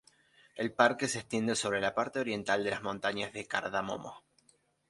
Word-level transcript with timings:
El 0.55 0.73
parque 0.73 1.07
se 1.07 1.19
extiende 1.19 1.55
sobre 1.55 1.79
la 1.79 1.93
parte 1.93 2.19
oriental 2.19 2.63
de 2.63 2.71
las 2.71 2.81
montañas 2.81 3.33
de 3.33 3.45
Cardamomo. 3.45 4.23